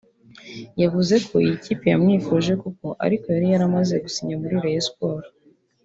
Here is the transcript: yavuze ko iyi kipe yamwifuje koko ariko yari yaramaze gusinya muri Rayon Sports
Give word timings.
yavuze 0.81 1.15
ko 1.27 1.33
iyi 1.45 1.55
kipe 1.65 1.85
yamwifuje 1.93 2.51
koko 2.61 2.87
ariko 3.05 3.25
yari 3.35 3.47
yaramaze 3.53 3.93
gusinya 4.03 4.35
muri 4.41 4.55
Rayon 4.63 4.83
Sports 4.87 5.31